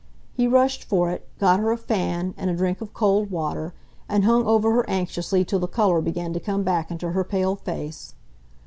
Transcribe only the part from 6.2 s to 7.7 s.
to come back into her pale